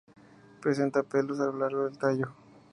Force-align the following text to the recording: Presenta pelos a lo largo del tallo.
Presenta 0.63 1.03
pelos 1.03 1.39
a 1.39 1.45
lo 1.45 1.59
largo 1.59 1.85
del 1.87 1.95
tallo. 1.95 2.33